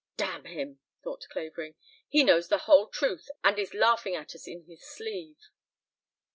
"Damn 0.17 0.45
him!" 0.45 0.79
thought 1.03 1.27
Clavering. 1.29 1.75
"He 2.09 2.23
knows 2.23 2.47
the 2.47 2.57
whole 2.65 2.87
truth 2.87 3.29
and 3.43 3.59
is 3.59 3.75
laughing 3.75 4.15
at 4.15 4.33
us 4.33 4.47
in 4.47 4.63
his 4.63 4.81
sleeve." 4.83 5.51